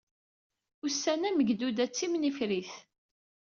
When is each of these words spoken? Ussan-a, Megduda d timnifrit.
Ussan-a, 0.85 1.29
Megduda 1.31 1.85
d 1.89 1.91
timnifrit. 1.97 2.71